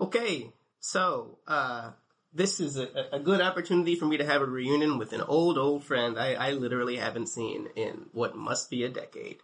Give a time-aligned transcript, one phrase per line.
[0.00, 1.92] Okay, so uh,
[2.32, 5.56] this is a, a good opportunity for me to have a reunion with an old,
[5.56, 9.38] old friend I, I literally haven't seen in what must be a decade.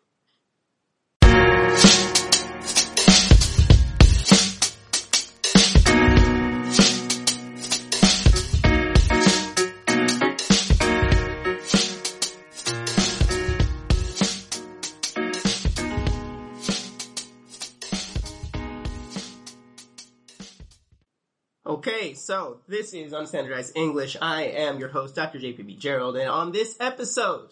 [22.22, 24.16] So this is Unstandardized English.
[24.22, 25.40] I am your host, Dr.
[25.40, 27.48] JPB Gerald, and on this episode,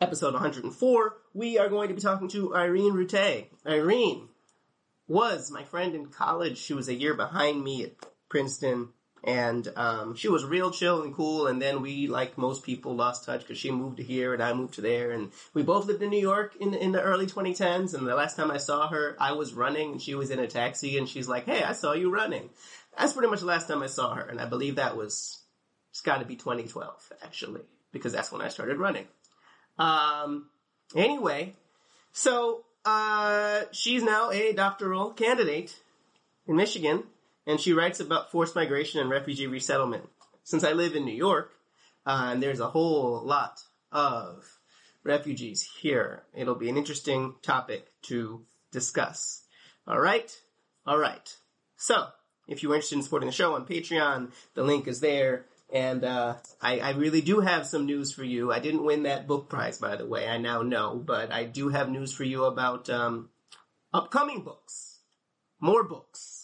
[0.00, 3.48] episode 104, we are going to be talking to Irene Routté.
[3.66, 4.28] Irene
[5.06, 6.56] was my friend in college.
[6.56, 7.92] She was a year behind me at
[8.30, 11.46] Princeton, and um, she was real chill and cool.
[11.46, 14.54] And then we, like most people, lost touch because she moved to here and I
[14.54, 15.10] moved to there.
[15.10, 17.92] And we both lived in New York in in the early 2010s.
[17.92, 20.46] And the last time I saw her, I was running and she was in a
[20.46, 20.96] taxi.
[20.96, 22.48] And she's like, "Hey, I saw you running."
[22.98, 25.42] That's pretty much the last time I saw her, and I believe that was
[25.90, 29.06] it's got to be 2012 actually, because that's when I started running.
[29.78, 30.50] Um,
[30.94, 31.54] anyway,
[32.12, 35.74] so uh, she's now a doctoral candidate
[36.46, 37.04] in Michigan,
[37.46, 40.08] and she writes about forced migration and refugee resettlement.
[40.42, 41.52] Since I live in New York,
[42.06, 43.60] uh, and there's a whole lot
[43.92, 44.44] of
[45.04, 49.42] refugees here, it'll be an interesting topic to discuss.
[49.86, 50.30] All right,
[50.86, 51.34] all right.
[51.76, 52.08] So
[52.50, 55.46] if you're interested in supporting the show on Patreon, the link is there.
[55.72, 58.52] And uh, I, I, really do have some news for you.
[58.52, 60.26] I didn't win that book prize, by the way.
[60.26, 63.30] I now know, but I do have news for you about um,
[63.94, 64.98] upcoming books,
[65.60, 66.39] more books.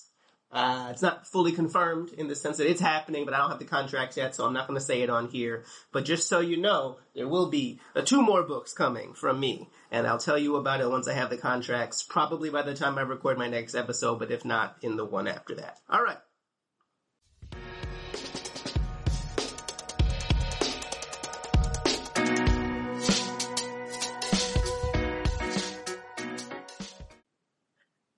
[0.52, 3.58] Uh, it's not fully confirmed in the sense that it's happening, but I don't have
[3.58, 5.64] the contracts yet, so I'm not going to say it on here.
[5.92, 9.69] But just so you know, there will be uh, two more books coming from me,
[9.91, 12.97] and I'll tell you about it once I have the contracts, probably by the time
[12.97, 15.78] I record my next episode, but if not, in the one after that.
[15.91, 16.19] All right.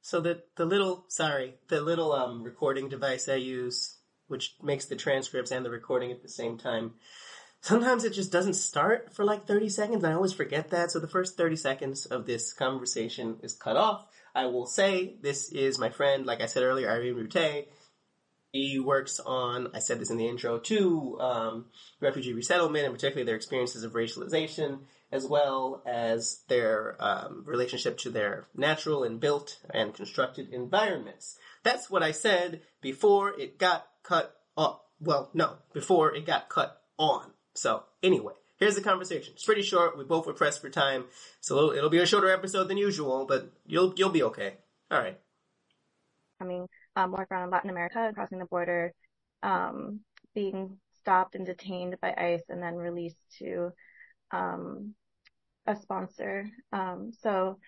[0.08, 4.96] So the the little sorry the little um, recording device I use, which makes the
[4.96, 6.94] transcripts and the recording at the same time.
[7.60, 10.04] Sometimes it just doesn't start for like 30 seconds.
[10.04, 10.90] I always forget that.
[10.90, 14.06] So the first 30 seconds of this conversation is cut off.
[14.34, 17.66] I will say this is my friend, like I said earlier, Irene Routté.
[18.50, 21.66] He works on, I said this in the intro too, um,
[22.00, 28.10] refugee resettlement and particularly their experiences of racialization as well as their um, relationship to
[28.10, 31.38] their natural and built and constructed environments.
[31.62, 34.80] That's what I said before it got cut off.
[35.00, 37.30] Well, no, before it got cut on.
[37.54, 39.32] So anyway, here's the conversation.
[39.34, 39.96] It's pretty short.
[39.96, 41.04] We both were pressed for time,
[41.40, 44.54] so it'll be a shorter episode than usual, but you'll you'll be okay.
[44.90, 45.18] All right.
[46.38, 48.92] Coming more from Latin America crossing the border,
[49.42, 50.00] um,
[50.34, 53.72] being stopped and detained by ICE and then released to
[54.30, 54.94] um,
[55.66, 56.46] a sponsor.
[56.72, 57.58] Um, so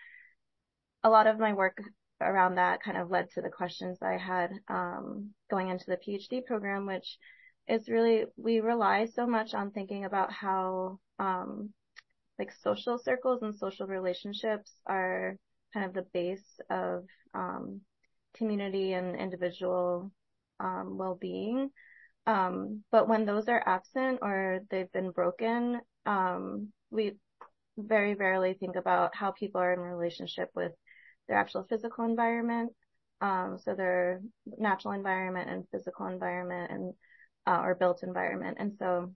[1.03, 1.81] a lot of my work
[2.21, 6.44] around that kind of led to the questions I had um, going into the PhD
[6.44, 7.19] program, which
[7.69, 11.71] is really we rely so much on thinking about how um,
[12.38, 15.37] like social circles and social relationships are
[15.72, 17.04] kind of the base of
[17.34, 17.81] um,
[18.37, 20.10] community and individual
[20.59, 21.71] um, well-being.
[22.27, 27.16] Um, but when those are absent or they've been broken, um, we
[27.77, 30.72] very rarely think about how people are in relationship with
[31.28, 32.72] their actual physical environment.
[33.21, 34.21] Um, so their
[34.59, 36.94] natural environment and physical environment and,
[37.47, 38.56] uh, or built environment.
[38.59, 39.12] And so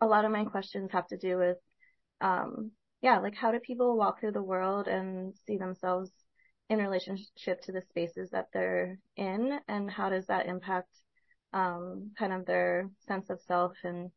[0.00, 1.56] a lot of my questions have to do with,
[2.20, 2.70] um,
[3.02, 6.10] yeah, like how do people walk through the world and see themselves
[6.68, 10.88] in relationship to the spaces that they're in and how does that impact,
[11.52, 14.10] um, kind of their sense of self and,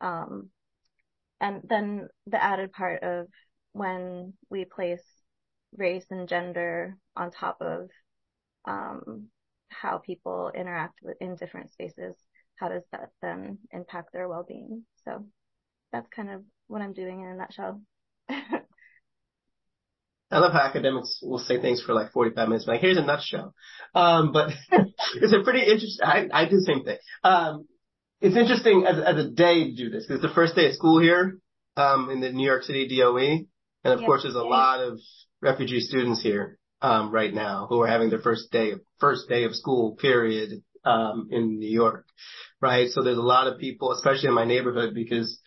[0.00, 0.50] um,
[1.40, 3.26] and then the added part of
[3.72, 5.02] when we place
[5.76, 7.90] race and gender on top of
[8.64, 9.28] um,
[9.68, 12.16] how people interact with, in different spaces,
[12.56, 14.84] how does that then impact their well-being?
[15.04, 15.26] So
[15.92, 17.82] that's kind of what I'm doing in a nutshell.
[20.28, 23.54] I love how academics will say things for like 45 minutes, like, here's a nutshell.
[23.94, 24.50] Um, but
[25.14, 26.98] it's a pretty interesting, I, I do the same thing.
[27.22, 27.66] Um,
[28.20, 30.74] it's interesting as, as a day to do this because it's the first day of
[30.74, 31.38] school here
[31.76, 33.46] um, in the New York City DOE,
[33.84, 34.98] and of course, there's a lot of
[35.40, 39.54] refugee students here um, right now who are having their first day first day of
[39.54, 42.06] school period um, in New York,
[42.60, 42.88] right?
[42.90, 45.38] So there's a lot of people, especially in my neighborhood, because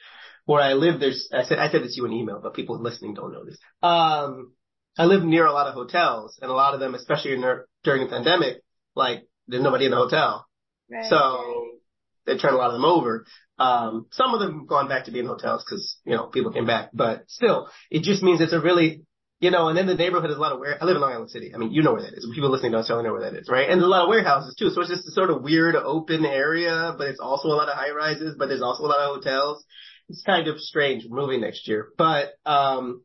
[0.46, 2.82] where I live, there's I said I said this to you in email, but people
[2.82, 3.58] listening don't know this.
[3.82, 4.54] Um,
[4.98, 7.44] I live near a lot of hotels, and a lot of them, especially in,
[7.84, 8.58] during the pandemic,
[8.96, 10.46] like there's nobody in the hotel.
[10.92, 11.06] Right.
[11.10, 11.79] So
[12.26, 13.26] they turned a lot of them over.
[13.58, 16.66] Um, some of them have gone back to being hotels because, you know, people came
[16.66, 19.04] back, but still, it just means it's a really,
[19.42, 21.12] you know, and then the neighborhood is a lot of where, I live in Long
[21.12, 21.52] Island City.
[21.54, 22.30] I mean, you know where that is.
[22.34, 23.70] People listening don't necessarily know where that is, right?
[23.70, 24.70] And there's a lot of warehouses too.
[24.70, 27.76] So it's just a sort of weird open area, but it's also a lot of
[27.76, 29.66] high rises, but there's also a lot of hotels.
[30.08, 33.04] It's kind of strange moving next year, but, um,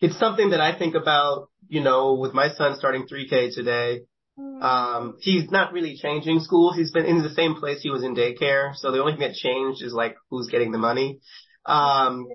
[0.00, 4.02] it's something that I think about, you know, with my son starting 3K today.
[4.38, 4.62] Mm.
[4.62, 6.76] Um, he's not really changing schools.
[6.76, 8.74] He's been in the same place he was in daycare.
[8.74, 11.20] So the only thing that changed is like who's getting the money.
[11.64, 12.26] Um,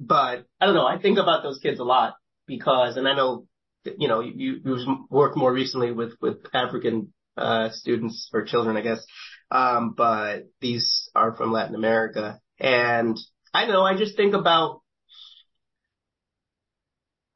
[0.00, 0.86] but I don't know.
[0.86, 2.14] I think about those kids a lot
[2.46, 3.46] because, and I know,
[3.84, 8.80] you know, you, you've worked more recently with, with African, uh, students or children, I
[8.80, 9.04] guess.
[9.50, 13.16] Um, but these are from Latin America and
[13.54, 14.80] I know I just think about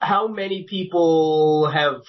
[0.01, 2.03] how many people have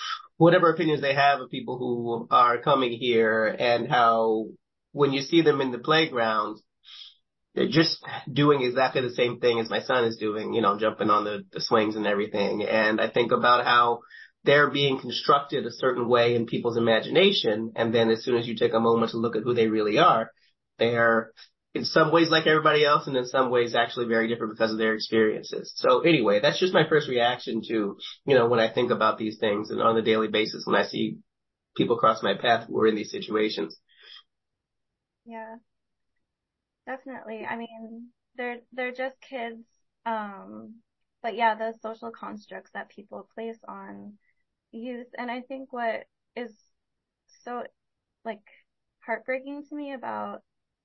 [0.44, 4.48] whatever opinions they have of people who are coming here and how
[4.92, 6.60] when you see them in the playground,
[7.56, 11.10] they're just doing exactly the same thing as my son is doing, you know, jumping
[11.10, 12.62] on the, the swings and everything.
[12.62, 14.00] And I think about how
[14.44, 17.72] they're being constructed a certain way in people's imagination.
[17.78, 19.98] And then as soon as you take a moment to look at who they really
[19.98, 20.30] are,
[20.78, 21.32] they're
[21.74, 24.78] in some ways like everybody else and in some ways actually very different because of
[24.78, 25.74] their experiences.
[25.76, 29.40] So anyway, that's just my first reaction to, you know, when I think about these
[29.40, 31.18] things and on a daily basis when I see
[31.76, 33.76] people cross my path who are in these situations.
[35.26, 35.56] Yeah.
[36.86, 37.46] Definitely.
[37.50, 39.64] I mean, they're they're just kids.
[40.06, 40.76] Um
[41.24, 44.14] but yeah, the social constructs that people place on
[44.72, 46.06] youth and I think what
[46.36, 46.54] is
[47.44, 47.64] so
[48.24, 48.42] like
[49.06, 50.44] heartbreaking to me about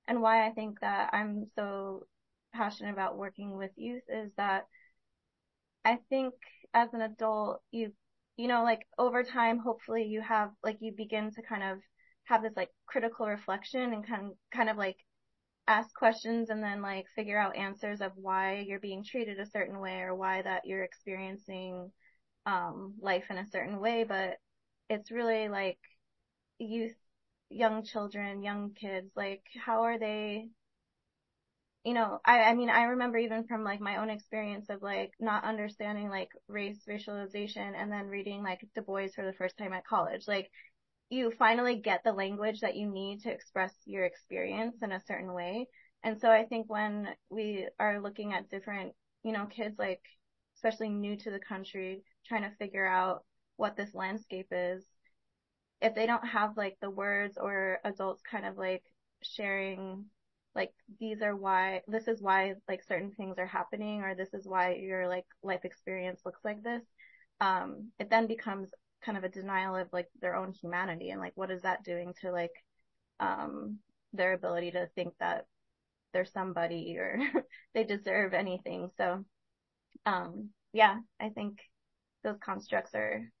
[0.09, 2.07] and why I think that I'm so
[2.53, 4.65] passionate about working with youth is that
[5.85, 6.33] I think
[6.73, 7.93] as an adult, you,
[8.35, 11.77] you know, like over time, hopefully you have, like you begin to kind of
[12.23, 14.97] have this like critical reflection and kind, kind of like
[15.67, 19.79] ask questions and then like figure out answers of why you're being treated a certain
[19.79, 21.91] way or why that you're experiencing,
[22.47, 24.05] um, life in a certain way.
[24.09, 24.37] But
[24.89, 25.77] it's really like
[26.57, 26.97] youth
[27.49, 30.49] young children, young kids, like how are they,
[31.83, 35.11] you know, I, I mean, I remember even from like my own experience of like
[35.19, 39.73] not understanding like race, racialization and then reading like Du Bois for the first time
[39.73, 40.27] at college.
[40.27, 40.49] Like
[41.09, 45.33] you finally get the language that you need to express your experience in a certain
[45.33, 45.67] way.
[46.03, 48.93] And so I think when we are looking at different,
[49.23, 50.01] you know, kids like,
[50.55, 53.23] especially new to the country, trying to figure out
[53.57, 54.83] what this landscape is,
[55.81, 58.83] if they don't have like the words or adults kind of like
[59.23, 60.05] sharing
[60.55, 64.47] like these are why this is why like certain things are happening or this is
[64.47, 66.83] why your like life experience looks like this
[67.41, 68.69] um it then becomes
[69.03, 72.13] kind of a denial of like their own humanity and like what is that doing
[72.19, 72.51] to like
[73.19, 73.77] um
[74.13, 75.45] their ability to think that
[76.13, 77.19] they're somebody or
[77.75, 78.89] they deserve anything.
[78.97, 79.23] So
[80.05, 81.59] um yeah i think
[82.23, 83.31] those constructs are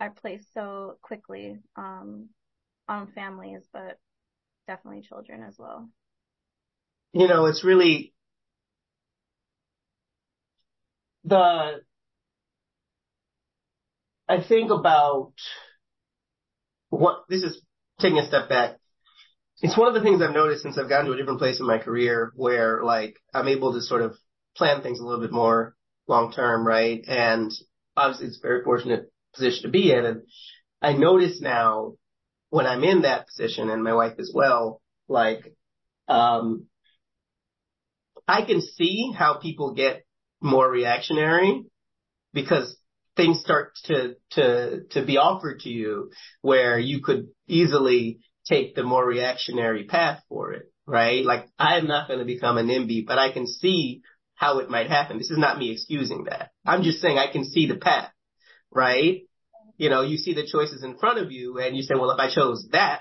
[0.00, 2.30] are placed so quickly um,
[2.88, 3.98] on families, but
[4.66, 5.88] definitely children as well.
[7.12, 8.14] You know, it's really
[11.24, 11.82] the,
[14.28, 15.32] I think about
[16.88, 17.60] what, this is
[18.00, 18.76] taking a step back.
[19.60, 21.66] It's one of the things I've noticed since I've gotten to a different place in
[21.66, 24.16] my career where like I'm able to sort of
[24.56, 25.74] plan things a little bit more
[26.08, 27.04] long term, right?
[27.06, 27.52] And
[27.94, 30.04] obviously it's very fortunate position to be in.
[30.04, 30.22] And
[30.82, 31.94] I notice now
[32.50, 35.54] when I'm in that position and my wife as well, like,
[36.08, 36.66] um,
[38.26, 40.04] I can see how people get
[40.40, 41.64] more reactionary
[42.32, 42.76] because
[43.16, 46.10] things start to, to, to be offered to you
[46.40, 51.24] where you could easily take the more reactionary path for it, right?
[51.24, 54.02] Like I'm not going to become an NIMBY, but I can see
[54.34, 55.18] how it might happen.
[55.18, 56.50] This is not me excusing that.
[56.64, 58.10] I'm just saying I can see the path
[58.72, 59.22] right?
[59.76, 62.18] You know, you see the choices in front of you and you say, well, if
[62.20, 63.00] I chose that,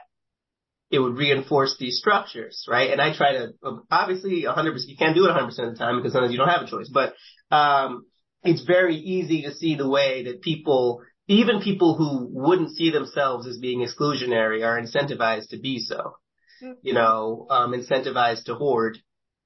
[0.92, 2.90] it would reinforce these structures, right?
[2.90, 3.54] And I try to,
[3.92, 6.64] obviously 100%, you can't do it 100% of the time because sometimes you don't have
[6.64, 7.14] a choice, but,
[7.52, 8.06] um,
[8.44, 13.46] it's very easy to see the way that people, even people who wouldn't see themselves
[13.46, 16.16] as being exclusionary are incentivized to be so.
[16.64, 16.72] Mm-hmm.
[16.82, 18.98] You know, um, incentivized to hoard,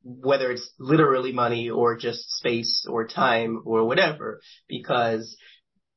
[0.03, 5.35] whether it's literally money or just space or time or whatever, because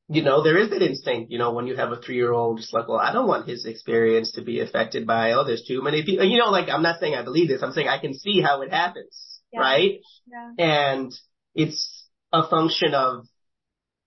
[0.09, 2.59] you know, there is that instinct, you know, when you have a three year old,
[2.59, 5.81] just like, well, I don't want his experience to be affected by, oh, there's too
[5.81, 6.25] many people.
[6.25, 7.61] You know, like, I'm not saying I believe this.
[7.61, 9.59] I'm saying I can see how it happens, yeah.
[9.59, 9.99] right?
[10.25, 10.51] Yeah.
[10.57, 11.13] And
[11.55, 13.25] it's a function of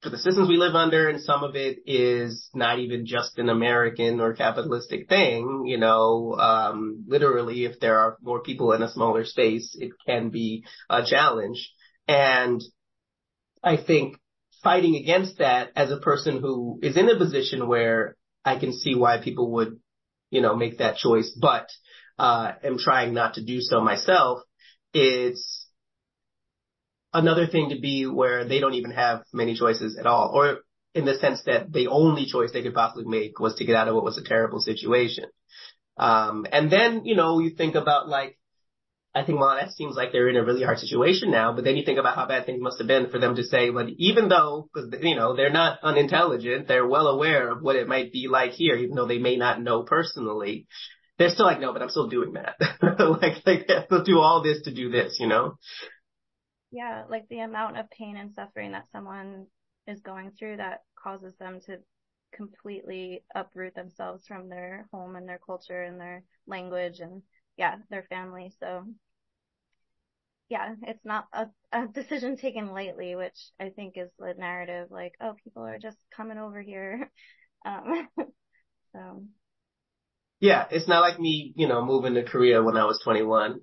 [0.03, 3.51] for the systems we live under, and some of it is not even just an
[3.51, 5.65] American or capitalistic thing.
[5.67, 10.31] You know, um, literally, if there are more people in a smaller space, it can
[10.31, 11.71] be a challenge.
[12.09, 12.63] And
[13.63, 14.17] I think
[14.63, 18.95] fighting against that as a person who is in a position where I can see
[18.95, 19.79] why people would,
[20.31, 21.69] you know, make that choice, but
[22.19, 24.41] uh, am trying not to do so myself.
[24.93, 25.67] It's
[27.13, 30.61] another thing to be where they don't even have many choices at all, or
[30.95, 33.89] in the sense that the only choice they could possibly make was to get out
[33.89, 35.25] of what was a terrible situation.
[35.97, 38.39] Um, and then, you know, you think about like,
[39.13, 41.77] I think, well, that seems like they're in a really hard situation now, but then
[41.77, 44.29] you think about how bad things must have been for them to say, but even
[44.29, 48.29] though, cause, you know, they're not unintelligent, they're well aware of what it might be
[48.29, 50.69] like here, even though they may not know personally.
[51.19, 52.55] They're still like, no, but I'm still doing that.
[53.21, 55.59] like, like, they have to do all this to do this, you know?
[56.71, 59.47] Yeah, like the amount of pain and suffering that someone
[59.89, 61.79] is going through that causes them to
[62.33, 67.23] completely uproot themselves from their home and their culture and their language and
[67.61, 68.53] yeah, their family.
[68.59, 68.87] So
[70.49, 75.13] yeah, it's not a, a decision taken lightly, which I think is the narrative like,
[75.21, 77.11] oh, people are just coming over here.
[77.63, 78.09] Um,
[78.95, 79.23] so.
[80.41, 83.61] Yeah, it's not like me, you know, moving to Korea when I was 21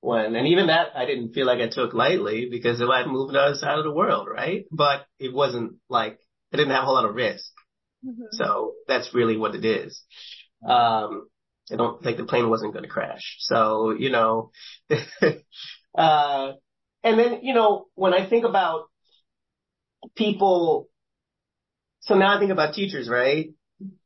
[0.00, 3.30] when, and even that I didn't feel like I took lightly because if I'd moved
[3.30, 4.66] to the other side of the world, right?
[4.70, 6.20] But it wasn't like,
[6.54, 7.50] I didn't have a whole lot of risk.
[8.06, 8.22] Mm-hmm.
[8.30, 10.00] So that's really what it is.
[10.64, 11.28] Um,
[11.72, 13.36] I don't think the plane wasn't going to crash.
[13.40, 14.50] So, you know,
[15.96, 16.52] uh,
[17.02, 18.84] and then, you know, when I think about
[20.16, 20.88] people,
[22.00, 23.50] so now I think about teachers, right?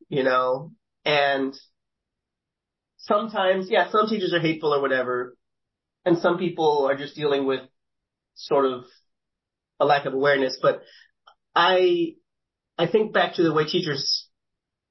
[0.09, 0.73] You know,
[1.05, 1.55] and
[2.99, 5.37] sometimes, yeah, some teachers are hateful or whatever,
[6.05, 7.61] and some people are just dealing with
[8.35, 8.85] sort of
[9.81, 10.83] a lack of awareness, but
[11.55, 12.15] I,
[12.79, 14.24] I think back to the way teachers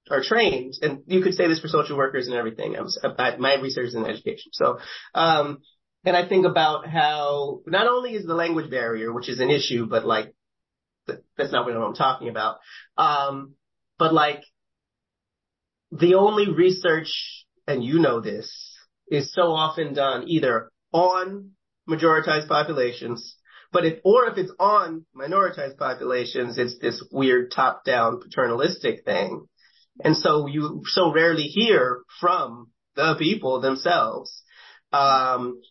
[0.09, 2.75] are trained, and you could say this for social workers and everything.
[2.75, 4.51] I'm, I, my research is in education.
[4.51, 4.79] So,
[5.15, 5.59] um,
[6.03, 9.85] and I think about how not only is the language barrier, which is an issue,
[9.85, 10.33] but like,
[11.07, 12.57] that's not what I'm talking about.
[12.97, 13.53] Um,
[13.97, 14.41] but like,
[15.91, 18.51] the only research, and you know this,
[19.07, 21.51] is so often done either on
[21.87, 23.37] majoritized populations,
[23.71, 29.47] but if, or if it's on minoritized populations, it's this weird top-down paternalistic thing.
[30.01, 34.43] And so you so rarely hear from the people themselves.
[34.91, 35.61] Um,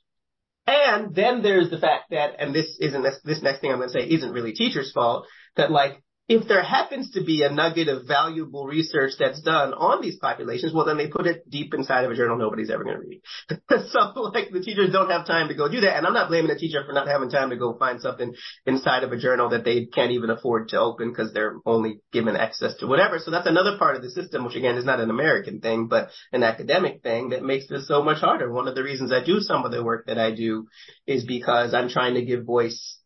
[0.66, 3.88] and then there's the fact that, and this isn't this, this next thing I'm going
[3.88, 5.26] to say isn't really teachers' fault,
[5.56, 10.00] that like if there happens to be a nugget of valuable research that's done on
[10.00, 12.96] these populations, well, then they put it deep inside of a journal nobody's ever going
[12.96, 13.22] to read.
[13.90, 15.96] so, like, the teachers don't have time to go do that.
[15.96, 18.34] And I'm not blaming the teacher for not having time to go find something
[18.66, 22.36] inside of a journal that they can't even afford to open because they're only given
[22.36, 23.18] access to whatever.
[23.18, 26.10] So that's another part of the system, which again is not an American thing, but
[26.32, 28.50] an academic thing that makes this so much harder.
[28.50, 30.68] One of the reasons I do some of the work that I do
[31.04, 33.00] is because I'm trying to give voice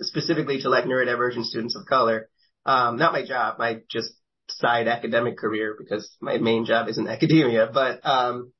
[0.00, 2.28] specifically to like neurodivergent students of color
[2.66, 4.12] um, not my job, my just
[4.48, 8.52] side academic career because my main job is in academia, but, um,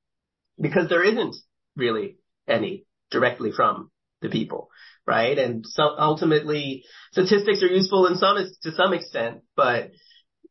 [0.58, 1.36] because there isn't
[1.76, 2.16] really
[2.48, 3.90] any directly from
[4.22, 4.70] the people,
[5.06, 5.38] right?
[5.38, 9.90] And so ultimately statistics are useful in some, to some extent, but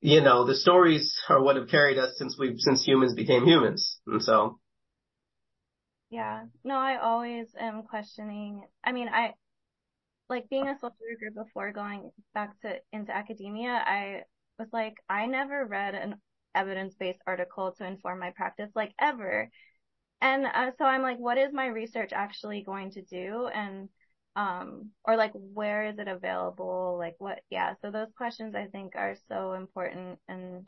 [0.06, 4.00] you know, the stories are what have carried us since we since humans became humans.
[4.06, 4.60] And so.
[6.12, 6.44] Yeah.
[6.64, 8.64] No, I always am questioning.
[8.84, 9.34] I mean, I,
[10.30, 14.24] like being a social worker before going back to into academia, I
[14.58, 16.16] was like, I never read an
[16.56, 19.50] evidence-based article to inform my practice, like ever.
[20.22, 23.48] And uh, so I'm like, what is my research actually going to do?
[23.54, 23.90] And,
[24.36, 26.96] um, or like, where is it available?
[26.98, 27.74] Like what, yeah.
[27.82, 30.20] So those questions I think are so important.
[30.28, 30.68] And,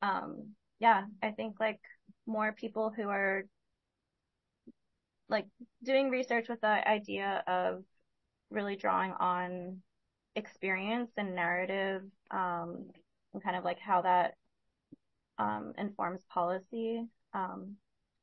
[0.00, 1.80] um, yeah, I think like
[2.26, 3.42] more people who are
[5.28, 5.46] like
[5.82, 7.82] doing research with the idea of
[8.50, 9.78] really drawing on
[10.36, 12.90] experience and narrative, um,
[13.34, 14.34] and kind of like how that,
[15.38, 17.76] um, informs policy, um,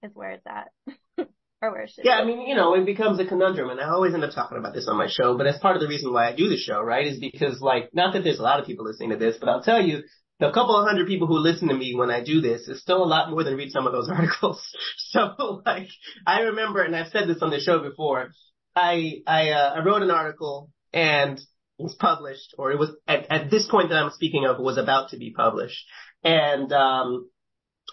[0.04, 0.72] is where it's at.
[1.62, 2.24] or where it should Yeah, be.
[2.24, 4.74] I mean, you know, it becomes a conundrum and I always end up talking about
[4.74, 6.82] this on my show, but that's part of the reason why I do the show,
[6.82, 7.08] right?
[7.08, 9.64] Is because like, not that there's a lot of people listening to this, but I'll
[9.64, 10.04] tell you,
[10.40, 13.02] the couple of hundred people who listen to me when I do this is still
[13.02, 14.62] a lot more than read some of those articles.
[14.98, 15.88] so like,
[16.28, 18.32] I remember, and I've said this on the show before,
[18.76, 23.32] I I uh, I wrote an article and it was published, or it was at,
[23.32, 25.86] at this point that I'm speaking of was about to be published,
[26.24, 27.30] and um,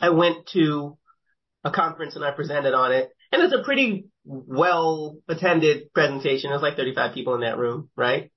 [0.00, 0.96] I went to
[1.64, 6.50] a conference and I presented on it, and it's a pretty well attended presentation.
[6.50, 8.30] There's like 35 people in that room, right?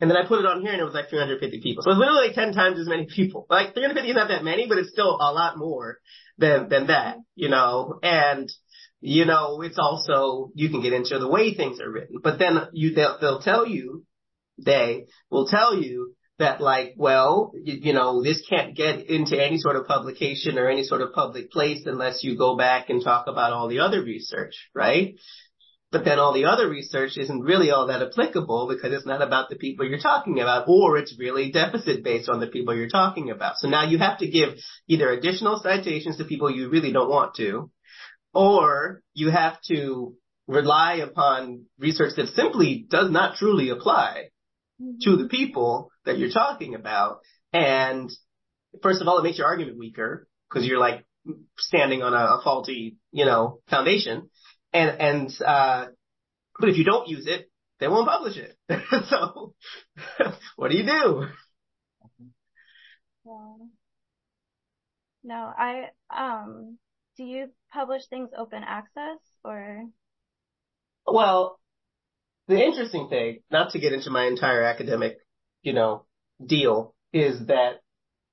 [0.00, 1.82] And then I put it on here and it was like 350 people.
[1.82, 3.46] So it's literally like 10 times as many people.
[3.50, 5.98] Like 350 is not that many, but it's still a lot more
[6.38, 8.48] than, than that, you know, and
[9.00, 12.58] you know, it's also, you can get into the way things are written, but then
[12.72, 14.04] you, they'll, they'll tell you,
[14.58, 19.58] they will tell you that like, well, you, you, know, this can't get into any
[19.58, 23.26] sort of publication or any sort of public place unless you go back and talk
[23.28, 25.14] about all the other research, right?
[25.90, 29.48] But then all the other research isn't really all that applicable because it's not about
[29.48, 33.30] the people you're talking about or it's really deficit based on the people you're talking
[33.30, 33.56] about.
[33.56, 34.50] So now you have to give
[34.86, 37.70] either additional citations to people you really don't want to
[38.34, 40.14] or you have to
[40.46, 44.30] rely upon research that simply does not truly apply
[44.80, 44.98] mm-hmm.
[45.02, 47.20] to the people that you're talking about.
[47.52, 48.10] And
[48.82, 51.04] first of all, it makes your argument weaker because you're like
[51.58, 54.30] standing on a, a, faulty, you know, foundation.
[54.72, 55.86] And, and, uh,
[56.58, 58.56] but if you don't use it, they won't publish it.
[59.08, 59.54] so
[60.56, 61.26] what do you do?
[65.22, 66.78] No, I, um,
[67.18, 69.84] do you publish things open access or?
[71.06, 71.58] Well,
[72.48, 75.18] the interesting thing, not to get into my entire academic,
[75.62, 76.06] you know,
[76.44, 77.80] deal, is that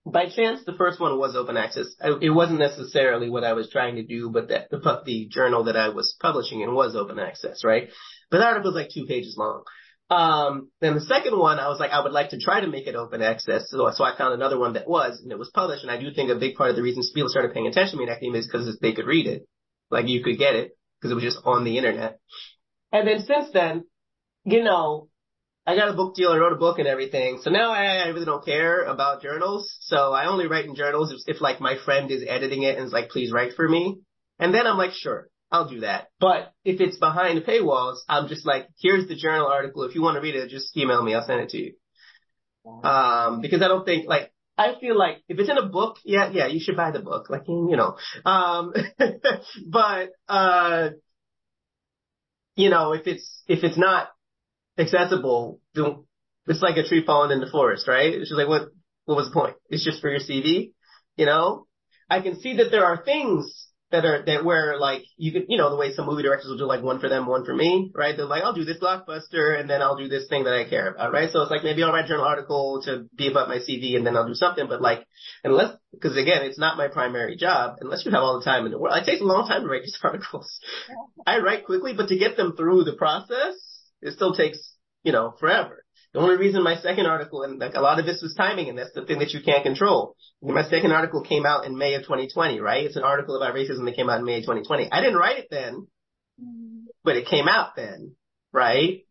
[0.05, 1.87] by chance the first one was open access.
[2.21, 5.75] It wasn't necessarily what I was trying to do, but that the, the journal that
[5.75, 7.89] I was publishing in was open access, right?
[8.29, 9.63] But the article was like two pages long.
[10.09, 12.85] Um, then the second one, I was like, I would like to try to make
[12.85, 13.65] it open access.
[13.69, 15.83] So, so I found another one that was, and it was published.
[15.83, 17.97] And I do think a big part of the reason people started paying attention to
[17.97, 19.47] me in academia is because they could read it.
[19.89, 22.19] Like you could get it because it was just on the internet.
[22.91, 23.85] And then since then,
[24.43, 25.09] you know,
[25.67, 26.29] I got a book deal.
[26.29, 27.39] I wrote a book and everything.
[27.41, 29.75] So now I, I really don't care about journals.
[29.81, 32.85] So I only write in journals if, if like my friend is editing it and
[32.85, 33.97] is like, please write for me.
[34.37, 35.27] And then I'm like, sure.
[35.55, 36.09] I'll do that.
[36.19, 39.83] But if it's behind paywalls, I'm just like, here's the journal article.
[39.83, 41.15] If you want to read it, just email me.
[41.15, 41.73] I'll send it to you.
[42.83, 46.29] Um, because I don't think like, I feel like if it's in a book, yeah,
[46.31, 47.29] yeah, you should buy the book.
[47.29, 47.95] Like, you know,
[48.25, 48.73] um,
[49.69, 50.89] but, uh,
[52.55, 54.09] you know, if it's, if it's not
[54.77, 56.05] accessible, don't,
[56.47, 58.13] it's like a tree falling in the forest, right?
[58.13, 58.69] It's just like, what,
[59.05, 59.55] what was the point?
[59.69, 60.73] It's just for your CV,
[61.15, 61.65] you know?
[62.09, 65.57] I can see that there are things that are that where like you can you
[65.57, 67.91] know the way some movie directors will do like one for them, one for me,
[67.93, 68.17] right?
[68.17, 70.91] They're like, I'll do this blockbuster and then I'll do this thing that I care
[70.91, 71.29] about, right?
[71.31, 74.05] So it's like maybe I'll write a journal article to beef up my CV and
[74.05, 75.05] then I'll do something, but like
[75.43, 78.71] unless because again it's not my primary job unless you have all the time in
[78.71, 78.97] the world.
[78.97, 80.59] It takes a long time to write these articles.
[81.25, 83.55] I write quickly, but to get them through the process,
[84.01, 85.84] it still takes you know forever.
[86.15, 88.77] The only reason my second article, and like a lot of this was timing, and
[88.77, 90.15] that's the thing that you can't control.
[90.41, 92.85] My second article came out in May of 2020, right?
[92.85, 94.93] It's an article about racism that came out in May of 2020.
[94.93, 95.87] I didn't write it then,
[97.03, 98.15] but it came out then,
[98.53, 99.01] right?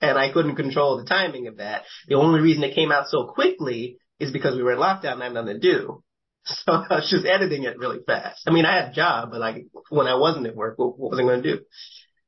[0.00, 1.82] And I couldn't control the timing of that.
[2.08, 5.22] The only reason it came out so quickly is because we were in lockdown and
[5.22, 6.02] I had nothing to do.
[6.44, 8.44] So I was just editing it really fast.
[8.46, 11.10] I mean, I had a job, but like when I wasn't at work, what, what
[11.10, 11.62] was I going to do?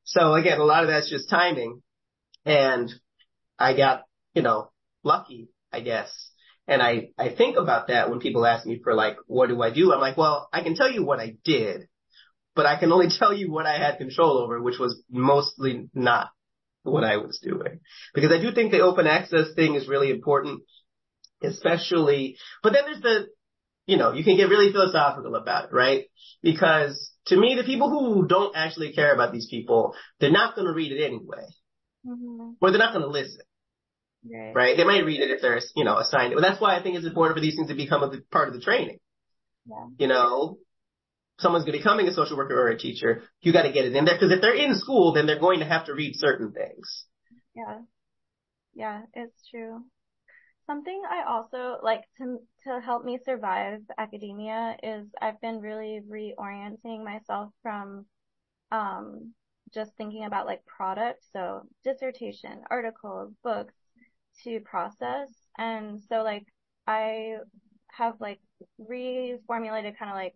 [0.05, 1.83] So again, a lot of that's just timing.
[2.45, 2.93] And
[3.59, 4.03] I got
[4.35, 4.71] you know,
[5.03, 6.31] lucky, I guess.
[6.67, 9.71] And I, I think about that when people ask me for like, what do I
[9.71, 9.93] do?
[9.93, 11.89] I'm like, well, I can tell you what I did,
[12.55, 16.31] but I can only tell you what I had control over, which was mostly not
[16.83, 17.81] what I was doing.
[18.15, 20.63] Because I do think the open access thing is really important,
[21.43, 23.27] especially, but then there's the,
[23.87, 26.05] you know, you can get really philosophical about it, right?
[26.43, 30.67] Because to me, the people who don't actually care about these people, they're not going
[30.67, 31.47] to read it anyway.
[32.07, 32.53] Mm-hmm.
[32.61, 33.41] Or they're not going to listen.
[34.23, 34.53] Right.
[34.55, 34.77] right.
[34.77, 36.37] They might read it if they're, you know, assigned it.
[36.37, 38.55] But that's why I think it's important for these things to become a part of
[38.55, 38.99] the training.
[39.67, 39.87] Yeah.
[39.99, 40.59] You know,
[41.39, 43.23] someone's going to be becoming a social worker or a teacher.
[43.41, 45.61] You got to get it in there because if they're in school, then they're going
[45.61, 47.07] to have to read certain things.
[47.55, 47.81] Yeah.
[48.75, 49.85] Yeah, it's true.
[50.67, 57.03] Something I also like to to help me survive academia is I've been really reorienting
[57.03, 58.07] myself from
[58.71, 59.35] um
[59.75, 63.75] just thinking about like products, so dissertation, articles, books,
[64.45, 65.29] to process.
[65.59, 66.45] And so like
[66.87, 67.37] I
[67.93, 68.41] have like
[68.81, 70.35] reformulated kind of like,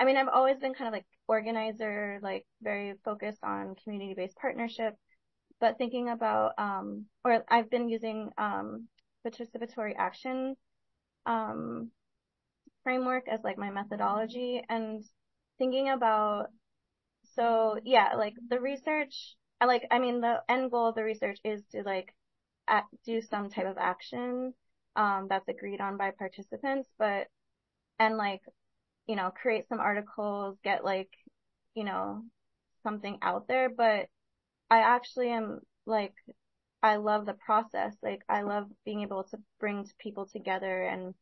[0.00, 4.36] I mean, I've always been kind of like organizer, like very focused on community based
[4.36, 4.94] partnership,
[5.60, 8.88] but thinking about, um, or I've been using, um,
[9.26, 10.54] participatory action,
[11.26, 11.90] um,
[12.84, 15.02] framework as like my methodology and
[15.58, 16.46] thinking about,
[17.34, 21.38] so yeah, like the research, I like, I mean, the end goal of the research
[21.44, 22.14] is to like
[23.04, 24.54] do some type of action
[24.96, 27.28] um, that's agreed on by participants, but
[27.98, 28.42] and like
[29.06, 31.10] you know create some articles, get like
[31.74, 32.22] you know
[32.82, 33.68] something out there.
[33.70, 34.06] But
[34.70, 36.14] I actually am like
[36.82, 37.94] I love the process.
[38.02, 41.14] Like I love being able to bring people together and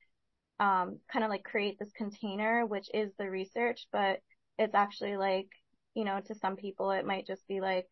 [0.61, 4.21] um, kind of like create this container, which is the research, but
[4.59, 5.49] it's actually like,
[5.95, 7.87] you know, to some people it might just be like,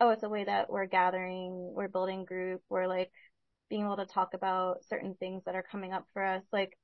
[0.00, 3.10] oh, it's a way that we're gathering, we're building group, we're like
[3.68, 6.42] being able to talk about certain things that are coming up for us.
[6.52, 6.76] Like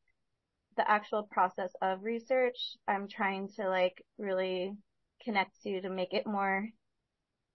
[0.77, 4.73] the actual process of research, I'm trying to like really
[5.25, 6.69] connect to to make it more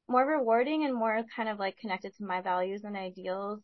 [0.09, 3.61] more rewarding and more kind of like connected to my values and ideals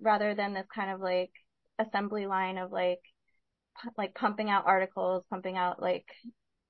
[0.00, 1.32] rather than this kind of like
[1.78, 3.00] assembly line of like
[3.96, 6.06] like pumping out articles, pumping out like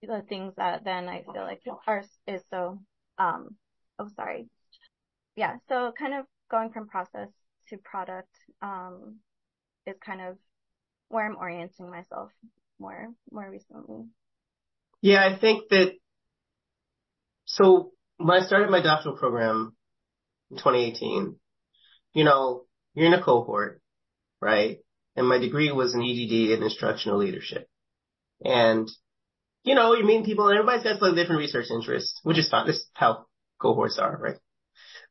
[0.03, 2.81] the things that then I feel like are is so
[3.19, 3.57] um
[3.99, 4.49] oh sorry.
[5.37, 7.29] Yeah, so kind of going from process
[7.69, 9.17] to product um
[9.87, 10.37] is kind of
[11.09, 12.31] where I'm orienting myself
[12.79, 14.07] more more recently.
[15.01, 15.93] Yeah, I think that
[17.45, 19.75] so when I started my doctoral program
[20.51, 21.37] in 2018,
[22.15, 23.83] you know, you're in a cohort,
[24.41, 24.79] right?
[25.17, 27.69] and my degree was in EDD and instructional leadership.
[28.45, 28.89] And,
[29.63, 32.67] you know, you meet people and everybody's got slightly different research interests, which is fine.
[32.67, 33.27] This is how
[33.63, 34.37] cohorts are, right?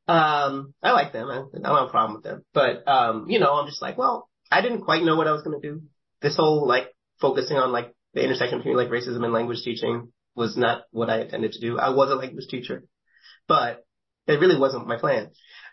[0.07, 1.27] Um, I like them.
[1.29, 2.43] I, I don't have a problem with them.
[2.53, 5.43] But, um, you know, I'm just like, well, I didn't quite know what I was
[5.43, 5.81] going to do.
[6.21, 6.87] This whole, like,
[7.19, 11.21] focusing on, like, the intersection between, like, racism and language teaching was not what I
[11.21, 11.79] intended to do.
[11.79, 12.83] I was a language teacher,
[13.47, 13.85] but
[14.27, 15.31] it really wasn't my plan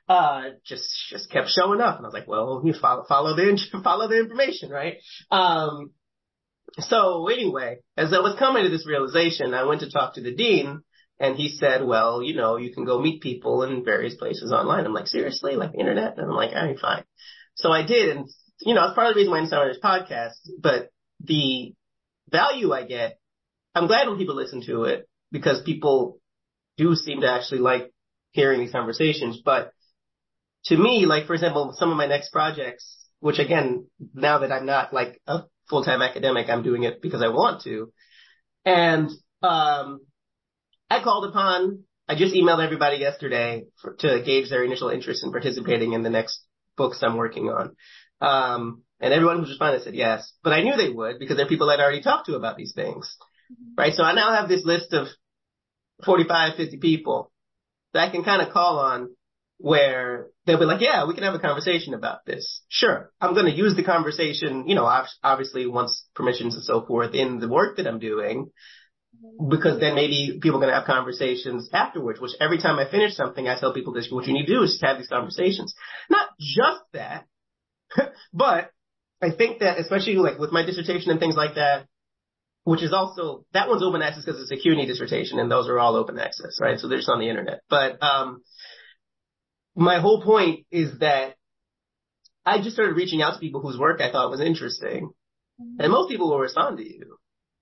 [0.09, 1.97] uh, just, just kept showing up.
[1.97, 4.97] And I was like, well, you follow, follow the, follow the information, right?
[5.31, 5.91] Um,
[6.79, 10.35] so anyway, as I was coming to this realization, I went to talk to the
[10.35, 10.83] dean
[11.20, 14.85] and he said, well, you know, you can go meet people in various places online.
[14.85, 15.57] I'm like, seriously?
[15.57, 16.16] Like the internet?
[16.16, 17.04] And I'm like, all right, fine.
[17.54, 18.16] So I did.
[18.16, 18.28] And,
[18.61, 21.74] you know, it's part of the reason why I started this podcast, but the
[22.31, 23.18] value I get,
[23.74, 26.20] I'm glad when people listen to it because people
[26.76, 27.92] do seem to actually like
[28.31, 29.72] hearing these conversations, but
[30.66, 34.66] to me, like for example, some of my next projects, which again, now that I'm
[34.66, 37.92] not like a full-time academic, I'm doing it because I want to.
[38.64, 39.11] And,
[39.42, 40.00] um,
[40.90, 45.33] I called upon, I just emailed everybody yesterday for, to gauge their initial interest in
[45.33, 46.44] participating in the next
[46.77, 47.77] books I'm working on.
[48.20, 51.70] Um, and everyone was responded said yes, but I knew they would because they're people
[51.70, 53.16] I'd already talked to about these things.
[53.77, 53.94] Right.
[53.94, 55.09] So I now have this list of
[56.05, 57.31] 45, 50 people
[57.92, 59.14] that I can kind of call on
[59.59, 62.62] where they'll be like, yeah, we can have a conversation about this.
[62.68, 63.11] Sure.
[63.20, 64.88] I'm going to use the conversation, you know,
[65.22, 68.51] obviously once permissions and so forth in the work that I'm doing,
[69.49, 73.14] because then maybe people are going to have conversations afterwards, which every time I finish
[73.14, 75.75] something, I tell people this, what you need to do is have these conversations.
[76.11, 77.27] Not just that,
[78.33, 78.71] but
[79.23, 81.87] I think that especially like with my dissertation and things like that,
[82.64, 85.79] which is also, that one's open access because it's a CUNY dissertation and those are
[85.79, 86.79] all open access, right?
[86.79, 87.61] So they're just on the internet.
[87.71, 88.42] But, um,
[89.75, 91.37] my whole point is that
[92.44, 95.11] I just started reaching out to people whose work I thought was interesting.
[95.79, 97.17] And most people will respond to you,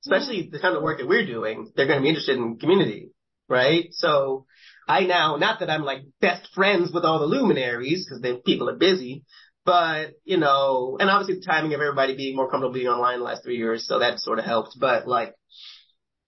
[0.06, 1.70] especially the kind of work that we're doing.
[1.74, 3.10] They're going to be interested in community,
[3.48, 3.88] right?
[3.90, 4.46] So
[4.88, 8.70] I now, not that I'm like best friends with all the luminaries because then people
[8.70, 9.24] are busy,
[9.64, 13.24] but you know, and obviously the timing of everybody being more comfortable being online the
[13.24, 14.76] last three years, so that sort of helped.
[14.78, 15.34] But like,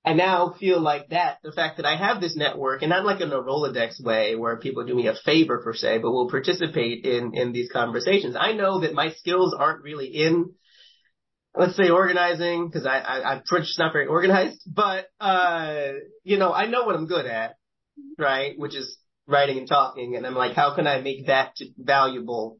[0.04, 3.20] I now feel like that, the fact that I have this network and not like
[3.20, 7.04] in a Rolodex way where people do me a favor per se, but will participate
[7.04, 8.34] in, in these conversations.
[8.38, 10.54] I know that my skills aren't really in,
[11.58, 15.92] let's say organizing, cause I, I, I'm just not very organized, but, uh,
[16.24, 17.56] you know, I know what I'm good at,
[18.16, 18.54] right?
[18.56, 20.16] Which is writing and talking.
[20.16, 22.58] And I'm like, how can I make that valuable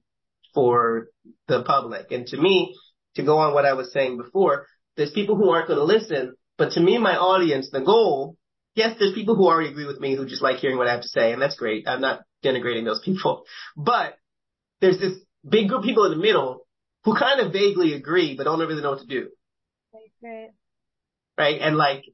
[0.52, 1.08] for
[1.46, 2.10] the public?
[2.10, 2.76] And to me,
[3.14, 6.34] to go on what I was saying before, there's people who aren't going to listen
[6.58, 8.36] but to me, my audience, the goal,
[8.74, 11.02] yes, there's people who already agree with me who just like hearing what I have
[11.02, 11.86] to say, and that's great.
[11.86, 13.44] I'm not denigrating those people.
[13.76, 14.16] But
[14.80, 15.16] there's this
[15.48, 16.66] big group of people in the middle
[17.08, 19.28] who kind of vaguely agree, but don't really know what to do.
[19.94, 20.50] Right, right.
[21.36, 21.60] Right?
[21.60, 22.04] And like,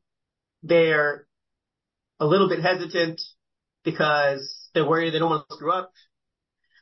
[0.62, 1.26] they're
[2.20, 3.20] a little bit hesitant
[3.84, 5.90] because they're worried they don't want to screw up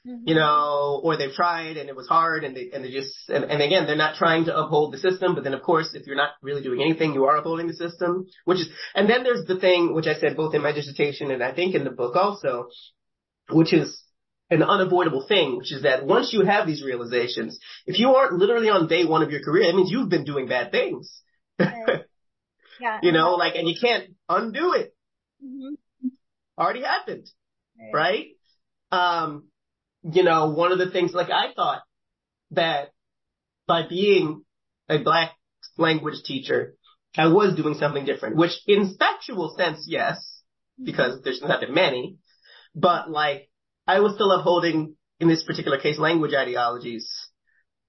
[0.06, 0.28] mm-hmm.
[0.28, 3.44] you know, or they've tried and it was hard and they, and they just, and,
[3.44, 6.16] and again, they're not trying to uphold the system, but then of course, if you're
[6.16, 9.58] not really doing anything, you are upholding the system, which is, and then there's the
[9.58, 12.68] thing, which I said both in my dissertation and I think in the book also,
[13.50, 14.01] which is
[14.52, 18.68] an unavoidable thing, which is that once you have these realizations, if you aren't literally
[18.68, 21.22] on day one of your career, that means you've been doing bad things.
[21.58, 22.04] Right.
[22.80, 22.98] Yeah.
[23.00, 24.92] you know, like, and you can't undo it.
[25.44, 26.08] Mm-hmm.
[26.58, 27.28] Already happened.
[27.78, 27.92] Right.
[27.92, 28.26] right?
[28.90, 29.44] Um,
[30.02, 31.82] you know, one of the things, like I thought
[32.50, 32.88] that
[33.68, 34.42] by being
[34.88, 35.30] a black
[35.76, 36.74] language teacher,
[37.16, 40.16] I was doing something different, which in factual sense, yes,
[40.82, 42.16] because there's not that many,
[42.74, 43.48] but like
[43.86, 47.10] I was still upholding in this particular case, language ideologies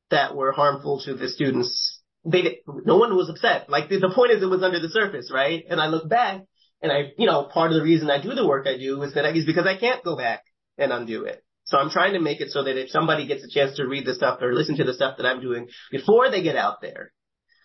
[0.10, 2.02] that were harmful to the students.
[2.26, 3.70] They, no one was upset.
[3.70, 5.64] Like the, the point is it was under the surface, right?
[5.68, 6.42] And I look back
[6.82, 9.14] and I, you know, part of the reason I do the work I do is
[9.16, 10.44] that I, is because I can't go back
[10.78, 11.44] and undo it.
[11.66, 14.06] So I'm trying to make it so that if somebody gets a chance to read
[14.06, 17.12] the stuff or listen to the stuff that I'm doing before they get out there,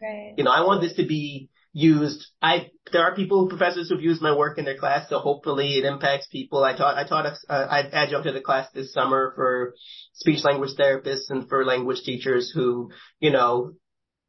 [0.01, 0.35] Right.
[0.37, 2.26] you know, I want this to be used.
[2.40, 5.85] I there are people, professors who've used my work in their class, so hopefully it
[5.85, 6.64] impacts people.
[6.64, 9.74] I taught I taught a, uh, I adjuncted a class this summer for
[10.12, 13.72] speech language therapists and for language teachers who, you know,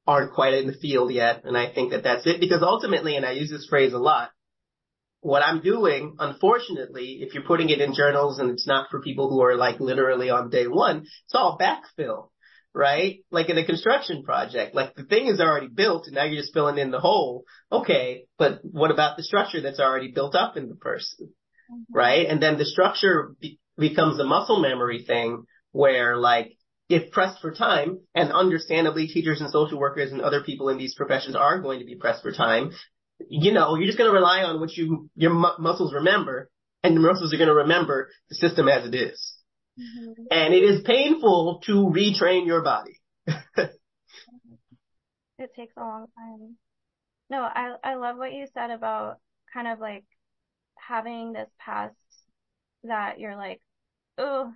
[0.05, 1.43] aren't quite in the field yet.
[1.45, 4.31] And I think that that's it because ultimately, and I use this phrase a lot,
[5.21, 9.29] what I'm doing, unfortunately, if you're putting it in journals and it's not for people
[9.29, 12.29] who are like literally on day one, it's all backfill,
[12.73, 13.17] right?
[13.31, 16.53] Like in a construction project, like the thing is already built and now you're just
[16.53, 17.43] filling in the hole.
[17.71, 18.25] Okay.
[18.37, 21.33] But what about the structure that's already built up in the person?
[21.71, 21.97] Mm-hmm.
[21.97, 22.27] Right.
[22.27, 26.55] And then the structure be- becomes a muscle memory thing where like,
[26.89, 30.95] if pressed for time, and understandably teachers and social workers and other people in these
[30.95, 32.71] professions are going to be pressed for time,
[33.29, 36.49] you know, you're just going to rely on what you, your mu- muscles remember,
[36.83, 39.35] and the muscles are going to remember the system as it is.
[39.79, 40.27] Mhm.
[40.31, 42.99] And it is painful to retrain your body.
[45.39, 46.57] It takes a long time.
[47.29, 49.19] No, I I love what you said about
[49.53, 50.05] kind of like
[50.77, 51.95] having this past
[52.83, 53.61] that you're like,
[54.17, 54.53] oh,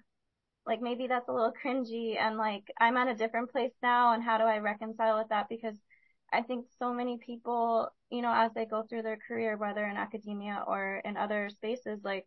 [0.66, 4.24] like maybe that's a little cringy and like I'm at a different place now and
[4.24, 5.50] how do I reconcile with that?
[5.50, 5.78] Because
[6.34, 9.98] I think so many people, you know, as they go through their career, whether in
[9.98, 12.26] academia or in other spaces, like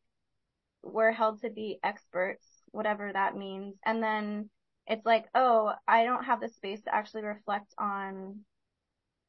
[0.83, 3.75] we're held to be experts, whatever that means.
[3.85, 4.51] And then
[4.87, 8.45] it's like, oh, I don't have the space to actually reflect on,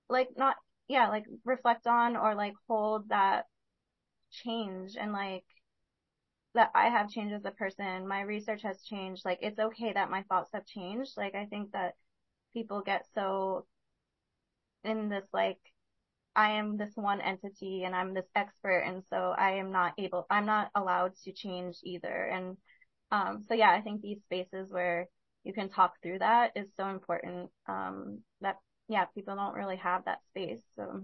[0.10, 0.56] like not,
[0.88, 3.46] yeah, like reflect on or like hold that
[4.32, 5.46] change and like
[6.54, 8.08] that I have changed as a person.
[8.08, 9.24] My research has changed.
[9.26, 11.12] Like it's okay that my thoughts have changed.
[11.18, 11.94] Like I think that
[12.54, 13.66] people get so
[14.84, 15.60] in this like,
[16.36, 18.80] I am this one entity and I'm this expert.
[18.80, 22.26] And so I am not able, I'm not allowed to change either.
[22.26, 22.58] And,
[23.12, 25.08] um, so yeah, I think these spaces where
[25.44, 27.50] you can talk through that is so important.
[27.68, 28.58] Um, that,
[28.90, 30.62] yeah, people don't really have that space.
[30.76, 31.04] So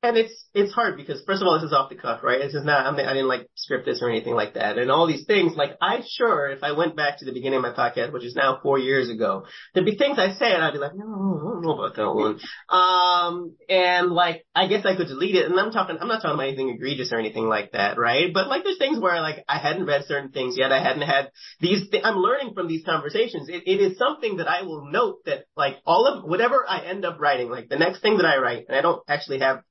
[0.00, 2.40] And it's it's hard because first of all, this is off the cuff, right?
[2.40, 2.86] This is not.
[2.86, 5.56] I, I didn't like script this or anything like that, and all these things.
[5.56, 8.36] Like I sure, if I went back to the beginning of my podcast, which is
[8.36, 11.50] now four years ago, there'd be things I said and I'd be like, no, I
[11.50, 12.38] don't know about that one.
[12.68, 15.50] Um, and like I guess I could delete it.
[15.50, 18.32] And I'm talking, I'm not talking about anything egregious or anything like that, right?
[18.32, 20.70] But like there's things where like I hadn't read certain things yet.
[20.70, 21.90] I hadn't had these.
[21.90, 23.48] Th- I'm learning from these conversations.
[23.48, 27.04] It, it is something that I will note that like all of whatever I end
[27.04, 29.62] up writing, like the next thing that I write, and I don't actually have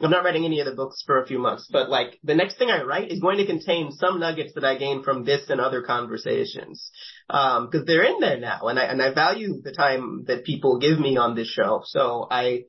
[0.00, 2.56] I'm not writing any of the books for a few months, but like the next
[2.56, 5.60] thing I write is going to contain some nuggets that I gained from this and
[5.60, 6.90] other conversations.
[7.28, 10.78] Um, cause they're in there now and I, and I value the time that people
[10.78, 11.82] give me on this show.
[11.84, 12.64] So I,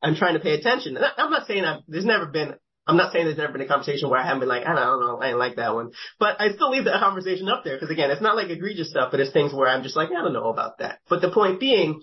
[0.00, 0.96] I'm trying to pay attention.
[0.96, 2.54] And I, I'm not saying I've, there's never been,
[2.86, 5.00] I'm not saying there's never been a conversation where I haven't been like, I don't
[5.00, 5.90] know, I didn't like that one.
[6.20, 9.10] But I still leave that conversation up there because again, it's not like egregious stuff,
[9.10, 11.00] but it's things where I'm just like, I don't know about that.
[11.10, 12.00] But the point being,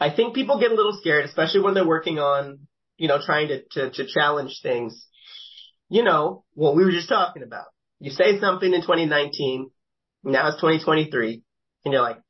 [0.00, 3.48] I think people get a little scared, especially when they're working on you know, trying
[3.48, 5.06] to, to, to challenge things.
[5.88, 7.66] You know, what we were just talking about.
[8.00, 9.70] You say something in 2019,
[10.24, 11.42] now it's 2023,
[11.84, 12.20] and you're like,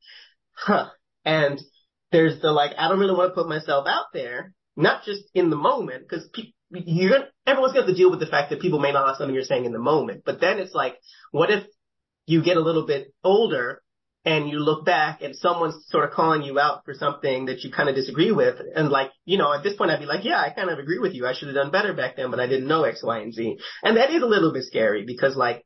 [0.53, 0.89] huh.
[1.23, 1.59] And
[2.11, 5.49] there's the like, I don't really want to put myself out there, not just in
[5.49, 8.61] the moment, because pe- you're gonna, everyone's to have to deal with the fact that
[8.61, 10.23] people may not like something you're saying in the moment.
[10.25, 10.95] But then it's like,
[11.31, 11.63] what if
[12.25, 13.81] you get a little bit older
[14.25, 17.71] and you look back and someone's sort of calling you out for something that you
[17.71, 18.55] kind of disagree with.
[18.75, 20.97] And like, you know, at this point I'd be like, yeah, I kind of agree
[20.97, 21.27] with you.
[21.27, 23.57] I should have done better back then, but I didn't know X, Y, and Z.
[23.83, 25.63] And that is a little bit scary because like,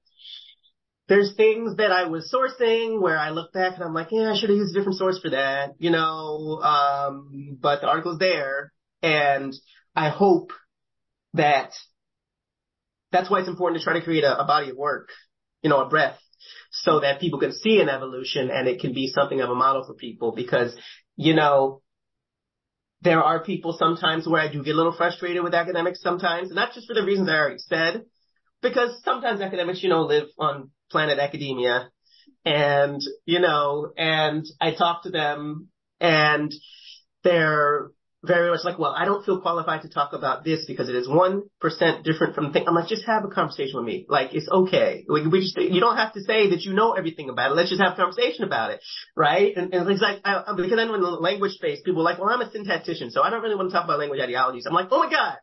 [1.08, 4.38] there's things that I was sourcing where I look back and I'm like, yeah, I
[4.38, 8.74] should have used a different source for that, you know, um, but the article's there
[9.02, 9.56] and
[9.96, 10.52] I hope
[11.34, 11.72] that
[13.12, 15.10] that's why it's important to try to create a, a body of work,
[15.64, 16.20] you know, a breadth
[16.84, 19.86] so that people can see an evolution and it can be something of a model
[19.86, 20.76] for people because,
[21.16, 21.82] you know,
[23.02, 26.74] there are people sometimes where I do get a little frustrated with academics sometimes, not
[26.74, 28.04] just for the reasons I already said,
[28.62, 31.90] because sometimes academics, you know, live on planet academia
[32.46, 36.54] and, you know, and I talk to them and
[37.24, 37.92] they're
[38.24, 41.08] very much like, well, I don't feel qualified to talk about this because it is
[41.08, 41.44] 1%
[42.04, 42.66] different from the thing.
[42.68, 44.06] I'm like, just have a conversation with me.
[44.10, 45.06] Like, it's okay.
[45.08, 47.56] We, we just, you don't have to say that you know everything about it.
[47.56, 48.82] Let's just have a conversation about it.
[49.16, 49.56] Right?
[49.56, 52.30] And, and it's like, I, because then in the language space, people are like, well,
[52.30, 54.66] I'm a syntactician, so I don't really want to talk about language ideologies.
[54.68, 55.38] I'm like, oh my God.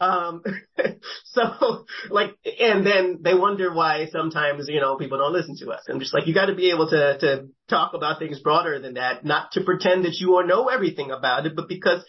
[0.00, 0.42] Um,
[1.24, 5.82] so like, and then they wonder why sometimes, you know, people don't listen to us.
[5.88, 8.94] I'm just like, you got to be able to, to talk about things broader than
[8.94, 12.04] that, not to pretend that you know everything about it, but because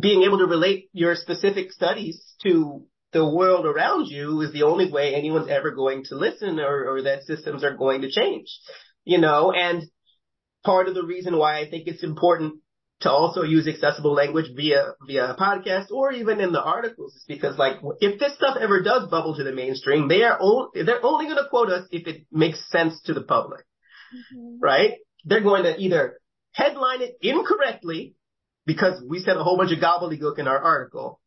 [0.00, 4.90] being able to relate your specific studies to the world around you is the only
[4.90, 8.46] way anyone's ever going to listen or, or that systems are going to change,
[9.04, 9.84] you know, and
[10.64, 12.60] part of the reason why I think it's important
[13.00, 17.24] to also use accessible language via via a podcast or even in the articles is
[17.28, 21.04] because like if this stuff ever does bubble to the mainstream, they are only they're
[21.04, 23.64] only going to quote us if it makes sense to the public,
[24.14, 24.58] mm-hmm.
[24.60, 24.94] right?
[25.24, 26.18] They're going to either
[26.52, 28.14] headline it incorrectly
[28.64, 31.20] because we said a whole bunch of gobbledygook in our article,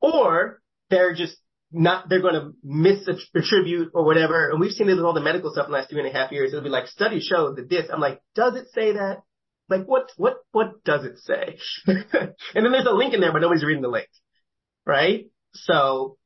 [0.00, 1.36] or they're just
[1.72, 4.50] not, they're going to misattribute or whatever.
[4.50, 6.12] And we've seen this with all the medical stuff in the last three and a
[6.12, 6.52] half years.
[6.52, 7.86] It'll be like, studies show that this.
[7.92, 9.22] I'm like, does it say that?
[9.68, 11.58] Like, what, what, what does it say?
[11.86, 14.08] and then there's a link in there, but nobody's reading the link.
[14.86, 15.26] Right?
[15.52, 16.18] So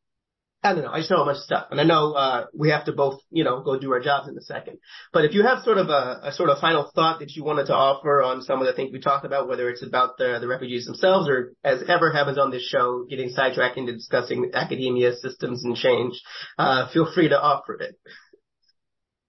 [0.62, 0.90] I don't know.
[0.90, 3.20] I just know a bunch of stuff, and I know uh, we have to both,
[3.30, 4.78] you know, go do our jobs in a second.
[5.12, 7.66] But if you have sort of a, a, sort of final thought that you wanted
[7.66, 10.48] to offer on some of the things we talked about, whether it's about the the
[10.48, 15.64] refugees themselves or, as ever happens on this show, getting sidetracked into discussing academia, systems,
[15.64, 16.20] and change,
[16.58, 17.94] uh, feel free to offer it.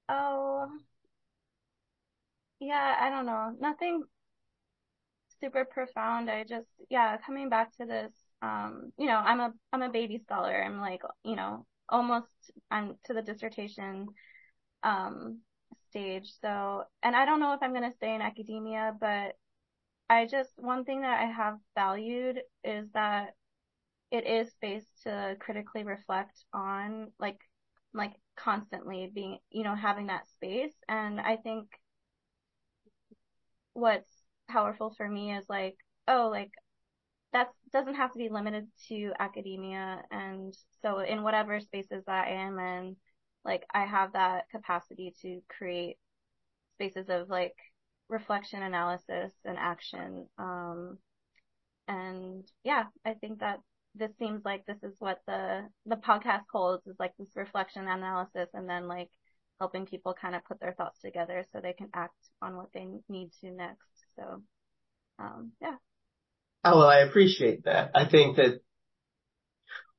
[0.09, 0.67] Oh,
[2.59, 2.95] yeah.
[2.99, 3.55] I don't know.
[3.59, 4.03] Nothing
[5.41, 6.29] super profound.
[6.29, 10.19] I just, yeah, coming back to this um, you know, I'm a I'm a baby
[10.19, 10.63] scholar.
[10.63, 12.27] I'm like, you know, almost
[12.71, 14.07] I'm to the dissertation
[14.83, 15.39] um
[15.89, 16.31] stage.
[16.41, 19.35] So, and I don't know if I'm going to stay in academia, but
[20.09, 23.35] I just one thing that I have valued is that
[24.11, 27.39] it is space to critically reflect on like
[27.93, 31.67] like constantly being, you know, having that space and I think
[33.79, 34.11] what's
[34.47, 35.75] powerful for me is like,
[36.07, 36.51] oh, like
[37.33, 40.03] that doesn't have to be limited to academia.
[40.11, 42.95] And so in whatever spaces that I am in,
[43.45, 45.97] like I have that capacity to create
[46.75, 47.55] spaces of like
[48.09, 50.27] reflection, analysis, and action.
[50.37, 50.97] Um,
[51.87, 53.59] and yeah, I think that
[53.95, 58.49] this seems like this is what the the podcast holds is like this reflection analysis
[58.53, 59.09] and then like
[59.59, 62.87] helping people kind of put their thoughts together so they can act on what they
[63.09, 63.87] need to next.
[64.15, 64.41] So
[65.19, 65.75] um, yeah.
[66.63, 67.91] Oh, well, I appreciate that.
[67.95, 68.61] I think that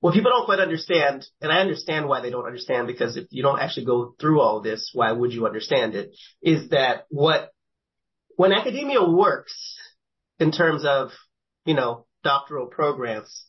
[0.00, 3.42] what people don't quite understand, and I understand why they don't understand because if you
[3.42, 6.16] don't actually go through all this, why would you understand it?
[6.42, 7.50] Is that what,
[8.36, 9.76] when academia works
[10.38, 11.10] in terms of,
[11.66, 13.44] you know, doctoral programs,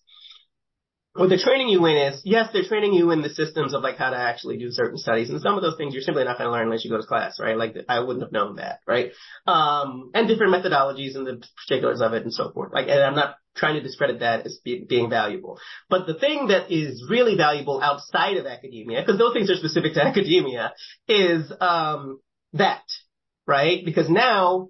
[1.13, 3.97] what they're training you in is, yes, they're training you in the systems of like
[3.97, 5.29] how to actually do certain studies.
[5.29, 7.05] And some of those things you're simply not going to learn unless you go to
[7.05, 7.57] class, right?
[7.57, 9.11] Like I wouldn't have known that, right?
[9.45, 12.71] Um, and different methodologies and the particulars of it and so forth.
[12.73, 15.59] Like, and I'm not trying to discredit that as be, being valuable.
[15.89, 19.95] But the thing that is really valuable outside of academia, because those things are specific
[19.95, 20.71] to academia,
[21.09, 22.21] is, um,
[22.53, 22.83] that,
[23.45, 23.83] right?
[23.83, 24.69] Because now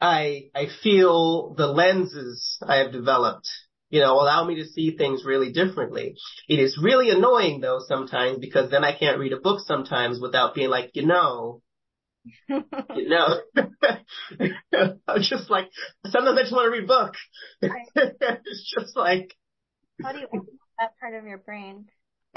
[0.00, 3.48] I, I feel the lenses I have developed
[3.90, 6.16] you know, allow me to see things really differently.
[6.48, 10.54] It is really annoying though sometimes because then I can't read a book sometimes without
[10.54, 11.62] being like, you know,
[12.48, 13.40] you know,
[15.08, 15.70] I'm just like,
[16.06, 17.14] sometimes I just want to read a book.
[17.62, 19.34] it's just like.
[20.02, 21.86] How do you open that part of your brain?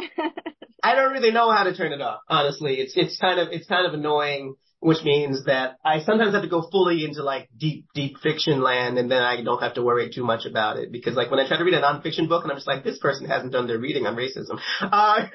[0.84, 2.76] I don't really know how to turn it off, honestly.
[2.76, 6.50] It's, it's kind of, it's kind of annoying which means that I sometimes have to
[6.50, 10.10] go fully into like deep, deep fiction land and then I don't have to worry
[10.12, 12.52] too much about it because like when I try to read a nonfiction book and
[12.52, 14.60] I'm just like, this person hasn't done their reading on racism.
[14.82, 15.28] Uh,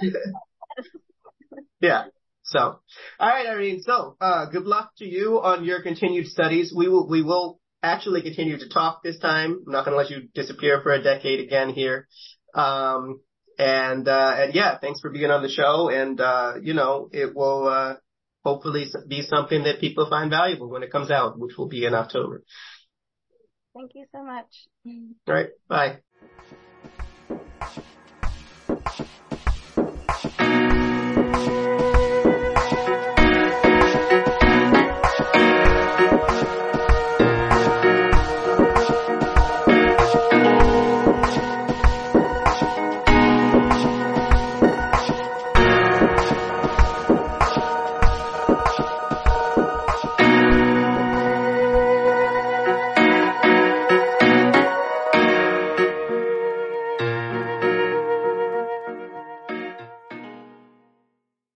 [1.80, 2.04] yeah.
[2.42, 3.82] So, all right, Irene.
[3.82, 6.72] So, uh, good luck to you on your continued studies.
[6.76, 9.62] We will, we will actually continue to talk this time.
[9.66, 12.08] I'm not going to let you disappear for a decade again here.
[12.54, 13.20] Um,
[13.58, 15.88] and, uh, and yeah, thanks for being on the show.
[15.88, 17.94] And, uh, you know, it will, uh,
[18.44, 21.94] hopefully be something that people find valuable when it comes out, which will be in
[21.94, 22.42] October.
[23.74, 24.68] Thank you so much.
[25.26, 25.48] All right.
[25.68, 25.98] Bye.